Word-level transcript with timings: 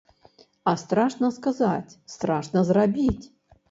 А 0.71 0.73
страшна 0.85 1.31
сказаць, 1.37 1.97
страшна 2.17 2.69
зрабіць. 2.75 3.21